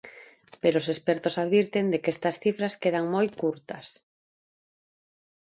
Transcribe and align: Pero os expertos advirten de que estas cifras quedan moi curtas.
Pero 0.61 0.77
os 0.81 0.91
expertos 0.93 1.35
advirten 1.43 1.85
de 1.91 1.97
que 2.01 2.13
estas 2.15 2.39
cifras 2.43 2.77
quedan 2.83 3.05
moi 3.15 3.27
curtas. 3.41 3.87